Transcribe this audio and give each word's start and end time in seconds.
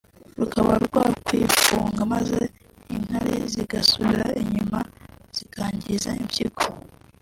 rukaba 0.39 0.73
rwakwifunga 0.85 2.01
maze 2.13 2.39
inkari 2.95 3.35
zigasubira 3.53 4.25
inyuma 4.41 4.79
zikangiza 5.37 6.09
impyiko 6.21 6.63